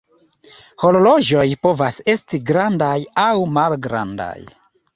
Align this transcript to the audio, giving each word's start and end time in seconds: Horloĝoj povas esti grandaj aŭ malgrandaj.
Horloĝoj 0.83 1.43
povas 1.67 2.01
esti 2.15 2.41
grandaj 2.49 2.97
aŭ 3.27 3.37
malgrandaj. 3.61 4.37